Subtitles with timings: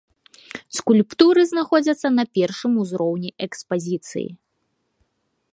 [0.77, 4.29] Скульптуры знаходзяцца на першым ўзроўні экспазіцыі.